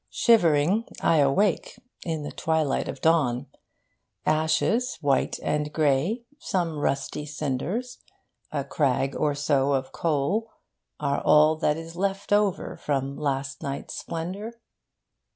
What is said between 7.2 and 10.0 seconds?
cinders, a crag or so of